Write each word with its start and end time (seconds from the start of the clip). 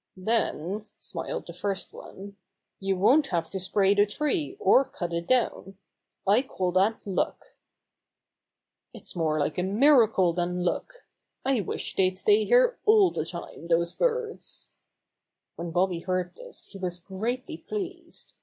"Then," 0.17 0.87
smiled 0.97 1.45
the 1.45 1.53
first 1.53 1.93
one, 1.93 2.35
"you 2.79 2.97
won't 2.97 3.27
have 3.27 3.51
to 3.51 3.59
spray 3.59 3.93
the 3.93 4.07
tree 4.07 4.57
or 4.59 4.83
cut 4.83 5.13
it 5.13 5.27
down. 5.27 5.77
I 6.25 6.41
call 6.41 6.71
that 6.71 7.05
luck." 7.05 7.53
"It's 8.95 9.15
more 9.15 9.37
like 9.39 9.59
a 9.59 9.61
miracle 9.61 10.33
than 10.33 10.63
luck. 10.63 11.03
I 11.45 11.59
wish 11.61 11.95
they'd 11.95 12.17
stay 12.17 12.45
here 12.45 12.79
all 12.87 13.11
the 13.11 13.23
time, 13.25 13.67
those 13.67 13.93
birds." 13.93 14.71
When 15.55 15.69
Bobby 15.69 15.99
heard 15.99 16.33
this 16.33 16.69
he 16.69 16.79
was 16.79 16.99
greatly 16.99 17.57
pleased. 17.57 18.33